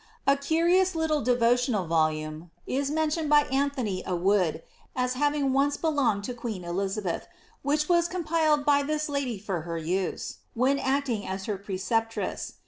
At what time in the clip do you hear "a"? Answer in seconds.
0.25-0.35, 4.03-4.15, 11.21-11.45